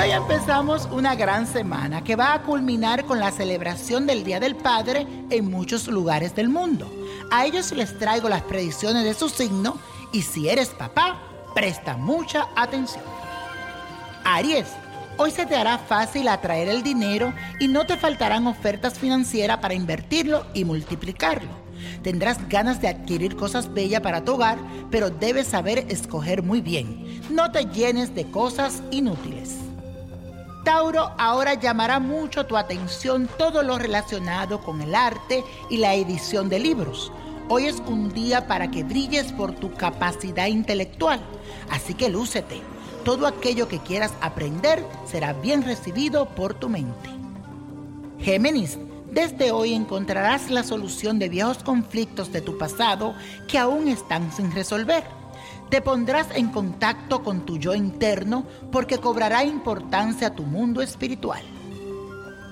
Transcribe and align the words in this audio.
Hoy 0.00 0.12
empezamos 0.12 0.88
una 0.92 1.16
gran 1.16 1.44
semana 1.44 2.04
que 2.04 2.14
va 2.14 2.32
a 2.32 2.42
culminar 2.42 3.04
con 3.04 3.18
la 3.18 3.32
celebración 3.32 4.06
del 4.06 4.22
Día 4.22 4.38
del 4.38 4.54
Padre 4.54 5.08
en 5.28 5.50
muchos 5.50 5.88
lugares 5.88 6.36
del 6.36 6.48
mundo. 6.48 6.88
A 7.32 7.44
ellos 7.44 7.72
les 7.72 7.98
traigo 7.98 8.28
las 8.28 8.42
predicciones 8.42 9.02
de 9.02 9.14
su 9.14 9.28
signo 9.28 9.76
y 10.12 10.22
si 10.22 10.48
eres 10.48 10.68
papá, 10.68 11.18
presta 11.52 11.96
mucha 11.96 12.46
atención. 12.54 13.02
Aries, 14.24 14.68
hoy 15.16 15.32
se 15.32 15.46
te 15.46 15.56
hará 15.56 15.78
fácil 15.78 16.28
atraer 16.28 16.68
el 16.68 16.84
dinero 16.84 17.34
y 17.58 17.66
no 17.66 17.84
te 17.84 17.96
faltarán 17.96 18.46
ofertas 18.46 19.00
financieras 19.00 19.58
para 19.58 19.74
invertirlo 19.74 20.46
y 20.54 20.64
multiplicarlo. 20.64 21.50
Tendrás 22.04 22.48
ganas 22.48 22.80
de 22.80 22.86
adquirir 22.86 23.34
cosas 23.34 23.74
bellas 23.74 24.00
para 24.00 24.24
tu 24.24 24.34
hogar, 24.34 24.58
pero 24.92 25.10
debes 25.10 25.48
saber 25.48 25.86
escoger 25.88 26.44
muy 26.44 26.60
bien. 26.60 27.20
No 27.30 27.50
te 27.50 27.64
llenes 27.64 28.14
de 28.14 28.30
cosas 28.30 28.80
inútiles. 28.92 29.67
Tauro, 30.68 31.12
ahora 31.16 31.54
llamará 31.54 31.98
mucho 31.98 32.44
tu 32.44 32.54
atención 32.54 33.26
todo 33.38 33.62
lo 33.62 33.78
relacionado 33.78 34.60
con 34.60 34.82
el 34.82 34.94
arte 34.94 35.42
y 35.70 35.78
la 35.78 35.94
edición 35.94 36.50
de 36.50 36.58
libros. 36.58 37.10
Hoy 37.48 37.64
es 37.68 37.80
un 37.86 38.12
día 38.12 38.46
para 38.46 38.70
que 38.70 38.84
brilles 38.84 39.32
por 39.32 39.54
tu 39.54 39.72
capacidad 39.72 40.46
intelectual, 40.46 41.20
así 41.70 41.94
que 41.94 42.10
lúcete. 42.10 42.60
Todo 43.02 43.26
aquello 43.26 43.66
que 43.66 43.78
quieras 43.78 44.12
aprender 44.20 44.84
será 45.06 45.32
bien 45.32 45.62
recibido 45.62 46.28
por 46.28 46.52
tu 46.52 46.68
mente. 46.68 47.08
Géminis, 48.18 48.78
desde 49.10 49.52
hoy 49.52 49.72
encontrarás 49.72 50.50
la 50.50 50.64
solución 50.64 51.18
de 51.18 51.30
viejos 51.30 51.62
conflictos 51.62 52.30
de 52.30 52.42
tu 52.42 52.58
pasado 52.58 53.14
que 53.46 53.56
aún 53.56 53.88
están 53.88 54.30
sin 54.32 54.52
resolver. 54.52 55.17
Te 55.70 55.82
pondrás 55.82 56.28
en 56.34 56.48
contacto 56.48 57.22
con 57.22 57.44
tu 57.44 57.58
yo 57.58 57.74
interno 57.74 58.46
porque 58.72 58.98
cobrará 58.98 59.44
importancia 59.44 60.28
a 60.28 60.34
tu 60.34 60.44
mundo 60.44 60.80
espiritual. 60.80 61.42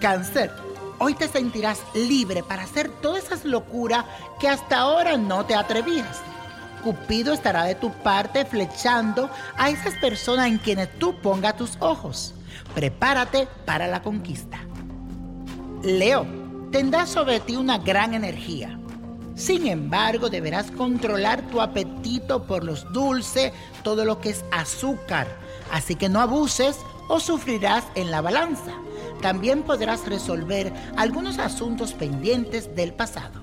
Cáncer, 0.01 0.53
hoy 0.99 1.15
te 1.15 1.27
sentirás 1.27 1.83
libre 1.95 2.43
para 2.43 2.65
hacer 2.65 2.91
todas 3.01 3.25
esas 3.25 3.47
locuras 3.47 4.05
que 4.39 4.49
hasta 4.49 4.79
ahora 4.79 5.17
no 5.17 5.47
te 5.47 5.55
atrevías. 5.55 6.21
Cupido 6.85 7.33
estará 7.33 7.65
de 7.65 7.75
tu 7.75 7.91
parte 7.91 8.45
flechando 8.45 9.31
a 9.57 9.71
esas 9.71 9.95
personas 9.95 10.49
en 10.49 10.59
quienes 10.59 10.99
tú 10.99 11.19
pongas 11.21 11.57
tus 11.57 11.79
ojos. 11.81 12.35
Prepárate 12.75 13.49
para 13.65 13.87
la 13.87 14.03
conquista. 14.03 14.59
Leo, 15.83 16.27
tendrás 16.71 17.09
sobre 17.09 17.41
ti 17.41 17.57
una 17.57 17.79
gran 17.79 18.13
energía. 18.13 18.79
Sin 19.37 19.67
embargo, 19.67 20.31
deberás 20.31 20.71
controlar 20.71 21.43
tu 21.43 21.61
apetito 21.61 22.45
por 22.45 22.65
los 22.65 22.91
dulces, 22.95 23.53
todo 23.83 24.07
lo 24.07 24.19
que 24.19 24.31
es 24.31 24.45
azúcar. 24.51 25.29
Así 25.71 25.95
que 25.95 26.09
no 26.09 26.21
abuses 26.21 26.79
o 27.09 27.21
sufrirás 27.21 27.85
en 27.97 28.11
la 28.11 28.23
balanza. 28.23 28.73
También 29.21 29.63
podrás 29.63 30.07
resolver 30.07 30.73
algunos 30.97 31.39
asuntos 31.39 31.93
pendientes 31.93 32.75
del 32.75 32.95
pasado. 32.95 33.43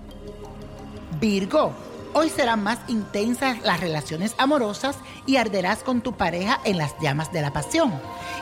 Virgo, 1.22 1.74
hoy 2.14 2.30
serán 2.30 2.64
más 2.64 2.80
intensas 2.88 3.62
las 3.62 3.80
relaciones 3.80 4.34
amorosas 4.40 4.96
y 5.28 5.36
arderás 5.36 5.84
con 5.84 6.02
tu 6.02 6.14
pareja 6.14 6.60
en 6.64 6.80
las 6.80 6.96
llamas 7.02 7.32
de 7.32 7.42
la 7.42 7.54
pasión. 7.54 7.94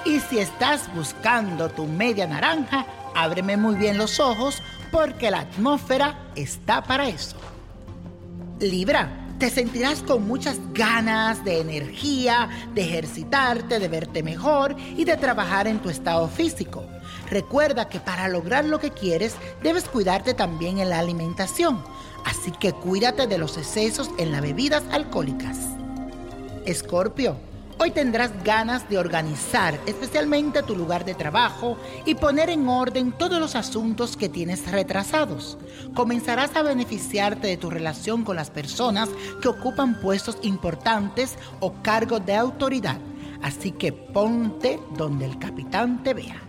Y 0.06 0.22
si 0.22 0.40
estás 0.40 0.94
buscando 0.96 1.68
tu 1.68 1.86
media 1.86 2.28
naranja, 2.28 2.86
ábreme 3.14 3.58
muy 3.58 3.76
bien 3.76 3.98
los 3.98 4.22
ojos 4.22 4.64
porque 4.92 5.32
la 5.32 5.42
atmósfera 5.42 6.32
está 6.36 6.84
para 6.84 7.08
eso. 7.08 7.38
Libra, 8.60 9.22
te 9.40 9.50
sentirás 9.50 10.04
con 10.04 10.28
muchas 10.28 10.60
ganas 10.74 11.44
de 11.44 11.62
energía, 11.62 12.48
de 12.76 12.84
ejercitarte, 12.84 13.80
de 13.80 13.88
verte 13.88 14.22
mejor 14.22 14.76
y 14.96 15.04
de 15.04 15.18
trabajar 15.18 15.66
en 15.68 15.80
tu 15.80 15.90
estado 15.90 16.28
físico. 16.28 16.86
Recuerda 17.28 17.90
que 17.90 18.00
para 18.00 18.28
lograr 18.28 18.66
lo 18.66 18.80
que 18.80 18.92
quieres 18.92 19.36
debes 19.64 19.86
cuidarte 19.86 20.36
también 20.36 20.78
en 20.78 20.90
la 20.90 21.00
alimentación, 21.00 21.84
así 22.24 22.52
que 22.52 22.74
cuídate 22.74 23.26
de 23.26 23.40
los 23.40 23.58
excesos 23.58 24.12
en 24.20 24.32
las 24.32 24.42
bebidas 24.42 24.84
alcohólicas. 24.92 25.58
Escorpio, 26.66 27.38
Hoy 27.84 27.90
tendrás 27.90 28.32
ganas 28.44 28.88
de 28.90 29.00
organizar 29.00 29.80
especialmente 29.88 30.62
tu 30.62 30.76
lugar 30.76 31.04
de 31.04 31.16
trabajo 31.16 31.80
y 32.06 32.14
poner 32.14 32.52
en 32.52 32.70
orden 32.70 33.12
todos 33.12 33.40
los 33.40 33.56
asuntos 33.56 34.16
que 34.16 34.30
tienes 34.30 34.70
retrasados. 34.70 35.58
Comenzarás 35.96 36.56
a 36.56 36.62
beneficiarte 36.62 37.48
de 37.48 37.58
tu 37.58 37.72
relación 37.72 38.24
con 38.24 38.36
las 38.36 38.52
personas 38.52 39.10
que 39.42 39.48
ocupan 39.48 40.00
puestos 40.00 40.38
importantes 40.44 41.40
o 41.60 41.74
cargos 41.82 42.24
de 42.24 42.36
autoridad. 42.36 43.00
Así 43.42 43.72
que 43.72 43.92
ponte 43.92 44.80
donde 44.96 45.26
el 45.26 45.40
capitán 45.40 46.04
te 46.04 46.14
vea. 46.14 46.40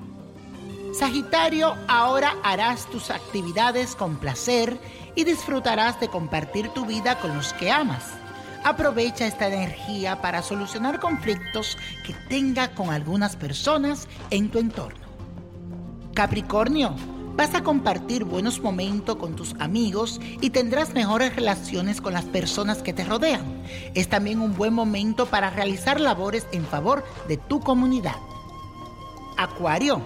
Sagitario, 0.93 1.75
ahora 1.88 2.37
harás 2.43 2.84
tus 2.90 3.11
actividades 3.11 3.96
con 3.96 4.17
placer 4.17 4.76
y 5.14 5.25
disfrutarás 5.25 5.99
de 5.99 6.08
compartir 6.08 6.69
tu 6.75 6.84
vida 6.84 7.19
con 7.20 7.34
los 7.34 7.55
que 7.55 7.70
amas. 7.70 8.22
Aprovecha 8.64 9.26
esta 9.26 9.49
energía 9.49 10.20
para 10.20 10.41
solucionar 10.41 11.00
conflictos 11.00 11.76
que 12.06 12.14
tenga 12.29 12.69
con 12.75 12.91
algunas 12.91 13.35
personas 13.35 14.06
en 14.31 14.50
tu 14.50 14.61
entorno. 14.61 15.00
Capricornio, 16.14 16.94
vas 17.35 17.56
a 17.56 17.64
compartir 17.64 18.23
buenos 18.23 18.61
momentos 18.61 19.17
con 19.17 19.35
tus 19.35 19.55
amigos 19.59 20.20
y 20.41 20.50
tendrás 20.50 20.94
mejores 20.94 21.35
relaciones 21.35 22.00
con 22.00 22.12
las 22.12 22.25
personas 22.25 22.82
que 22.82 22.93
te 22.93 23.05
rodean. 23.05 23.64
Es 23.94 24.09
también 24.09 24.41
un 24.41 24.55
buen 24.55 24.75
momento 24.75 25.26
para 25.26 25.50
realizar 25.50 26.00
labores 26.00 26.47
en 26.53 26.65
favor 26.65 27.05
de 27.26 27.38
tu 27.38 27.58
comunidad. 27.58 28.17
Acuario, 29.37 30.00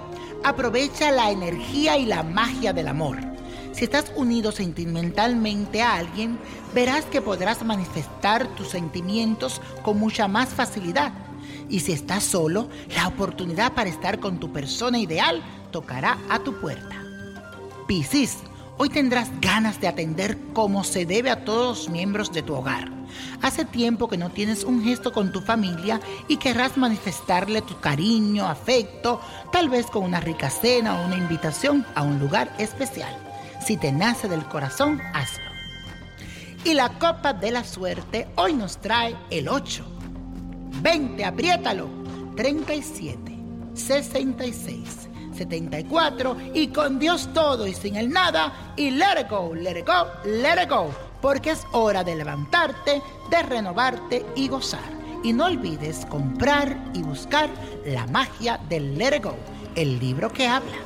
aprovecha 0.45 1.11
la 1.11 1.31
energía 1.31 1.99
y 1.99 2.07
la 2.07 2.23
magia 2.23 2.73
del 2.73 2.89
amor. 2.89 3.36
Si 3.77 3.85
estás 3.85 4.11
unido 4.17 4.53
sentimentalmente 4.53 5.83
a 5.83 5.97
alguien, 5.97 6.39
verás 6.75 7.05
que 7.05 7.21
podrás 7.21 7.63
manifestar 7.63 8.47
tus 8.57 8.69
sentimientos 8.69 9.61
con 9.83 9.99
mucha 9.99 10.29
más 10.29 10.49
facilidad. 10.49 11.13
Y 11.69 11.81
si 11.81 11.93
estás 11.93 12.25
solo, 12.25 12.71
la 12.95 13.07
oportunidad 13.07 13.75
para 13.75 13.91
estar 13.91 14.19
con 14.19 14.41
tu 14.41 14.51
persona 14.51 14.99
ideal 14.99 15.43
tocará 15.73 16.17
a 16.31 16.39
tu 16.39 16.59
puerta. 16.59 17.05
Piscis, 17.87 18.39
hoy 18.79 18.89
tendrás 18.89 19.29
ganas 19.43 19.79
de 19.79 19.89
atender 19.89 20.39
como 20.55 20.83
se 20.83 21.05
debe 21.05 21.29
a 21.29 21.45
todos 21.45 21.81
los 21.81 21.89
miembros 21.91 22.33
de 22.33 22.43
tu 22.43 22.55
hogar. 22.55 22.91
Hace 23.43 23.67
tiempo 23.67 24.09
que 24.09 24.17
no 24.17 24.31
tienes 24.31 24.65
un 24.65 24.83
gesto 24.83 25.13
con 25.13 25.33
tu 25.33 25.43
familia 25.43 26.01
y 26.29 26.39
querrás 26.39 26.79
manifestarle 26.79 27.61
tu 27.61 27.79
cariño, 27.79 28.47
afecto, 28.47 29.21
tal 29.53 29.69
vez 29.69 29.85
con 29.85 30.03
una 30.03 30.21
rica 30.21 30.49
cena 30.49 30.99
o 30.99 31.05
una 31.05 31.19
invitación 31.19 31.85
a 31.95 32.05
un 32.05 32.19
lugar 32.19 32.51
especial. 32.59 33.15
Si 33.65 33.77
te 33.77 33.93
nace 33.93 34.29
del 34.29 34.45
corazón, 34.47 35.01
hazlo. 35.13 35.45
Y 36.65 36.75
la 36.75 36.99
copa 36.99 37.33
de 37.33 37.51
la 37.51 37.65
suerte 37.65 38.29
hoy 38.37 38.55
nos 38.55 38.79
trae 38.79 39.17
el 39.31 39.49
8. 39.49 39.85
20, 40.83 41.25
apriétalo. 41.25 41.89
37, 42.37 43.39
66, 43.75 45.09
74 45.37 46.37
y 46.55 46.69
con 46.69 46.99
Dios 46.99 47.31
todo 47.33 47.67
y 47.67 47.75
sin 47.75 47.97
el 47.97 48.11
nada 48.11 48.75
y 48.77 48.91
let 48.91 49.21
it 49.21 49.31
go, 49.31 49.55
let 49.55 49.79
it 49.79 49.87
go, 49.87 50.07
let 50.25 50.63
it 50.63 50.69
go. 50.69 50.91
Porque 51.23 51.53
es 51.53 51.67
hora 51.73 52.05
de 52.05 52.15
levantarte, 52.15 53.03
de 53.31 53.43
renovarte 53.43 54.27
y 54.37 54.49
gozar. 54.49 54.97
Y 55.23 55.33
no 55.33 55.47
olvides 55.47 56.07
comprar 56.07 56.79
y 56.95 57.03
buscar 57.03 57.49
la 57.85 58.07
magia 58.07 58.61
del 58.69 58.97
Let 58.97 59.17
It 59.17 59.25
Go, 59.25 59.35
el 59.75 59.99
libro 59.99 60.33
que 60.33 60.47
habla. 60.47 60.86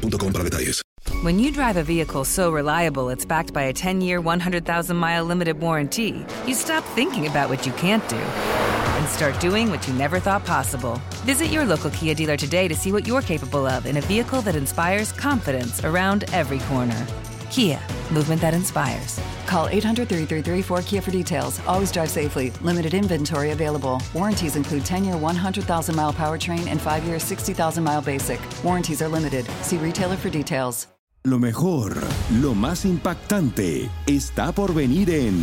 para 0.00 0.44
detalles. 0.44 0.82
When 1.22 1.38
you 1.38 1.50
drive 1.50 1.76
a 1.76 1.82
vehicle 1.82 2.24
so 2.24 2.50
reliable 2.50 3.08
it's 3.08 3.24
backed 3.24 3.52
by 3.52 3.62
a 3.62 3.72
10 3.72 4.00
year, 4.00 4.20
100,000 4.20 4.96
mile 4.96 5.24
limited 5.24 5.60
warranty, 5.60 6.24
you 6.46 6.54
stop 6.54 6.84
thinking 6.94 7.26
about 7.26 7.48
what 7.48 7.66
you 7.66 7.72
can't 7.72 8.06
do 8.08 8.16
and 8.16 9.08
start 9.08 9.38
doing 9.40 9.70
what 9.70 9.86
you 9.88 9.94
never 9.94 10.20
thought 10.20 10.44
possible. 10.44 11.00
Visit 11.24 11.46
your 11.46 11.64
local 11.64 11.90
Kia 11.90 12.14
dealer 12.14 12.36
today 12.36 12.68
to 12.68 12.74
see 12.74 12.92
what 12.92 13.06
you're 13.06 13.22
capable 13.22 13.66
of 13.66 13.86
in 13.86 13.96
a 13.96 14.00
vehicle 14.02 14.42
that 14.42 14.56
inspires 14.56 15.12
confidence 15.12 15.84
around 15.84 16.24
every 16.32 16.58
corner. 16.60 17.06
Kia, 17.50 17.80
movement 18.12 18.40
that 18.40 18.54
inspires. 18.54 19.20
Call 19.48 19.66
800 19.68 20.08
333 20.08 20.62
4KIA 20.62 21.02
for 21.02 21.10
details. 21.10 21.60
Always 21.66 21.90
drive 21.90 22.10
safely. 22.10 22.52
Limited 22.60 22.92
inventory 22.92 23.52
available. 23.52 24.00
Warranties 24.12 24.56
include 24.56 24.84
10 24.84 25.04
year 25.04 25.16
100,000 25.16 25.96
mile 25.96 26.12
powertrain 26.12 26.68
and 26.68 26.78
5 26.80 27.04
year 27.04 27.18
60,000 27.18 27.82
mile 27.82 28.02
basic. 28.02 28.40
Warranties 28.62 29.00
are 29.00 29.08
limited. 29.08 29.46
See 29.62 29.78
retailer 29.78 30.16
for 30.16 30.30
details. 30.30 30.86
Lo 31.24 31.38
mejor, 31.38 31.96
lo 32.40 32.54
más 32.54 32.84
impactante, 32.84 33.90
está 34.06 34.52
por 34.52 34.72
venir 34.72 35.10
en 35.10 35.34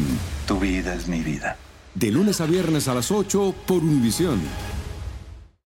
Tu 0.47 0.57
vida 0.57 0.93
es 0.93 1.07
mi 1.07 1.19
vida. 1.21 1.57
De 1.93 2.11
lunes 2.11 2.39
a 2.41 2.45
viernes 2.45 2.87
a 2.87 2.93
las 2.93 3.11
8 3.11 3.53
por 3.67 3.83
Univisión. 3.83 4.39